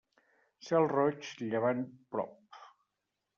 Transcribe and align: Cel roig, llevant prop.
Cel 0.67 0.87
roig, 0.93 1.29
llevant 1.51 1.85
prop. 2.17 2.61